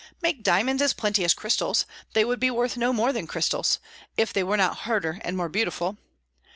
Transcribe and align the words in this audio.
Make 0.19 0.41
diamonds 0.41 0.81
as 0.81 0.93
plenty 0.93 1.23
as 1.25 1.35
crystals, 1.35 1.85
they 2.13 2.25
would 2.25 2.39
be 2.39 2.49
worth 2.49 2.75
no 2.75 2.91
more 2.91 3.13
than 3.13 3.27
crystals, 3.27 3.77
if 4.17 4.33
they 4.33 4.41
were 4.41 4.57
not 4.57 4.77
harder 4.77 5.19
and 5.23 5.37
more 5.37 5.47
beautiful. 5.47 5.95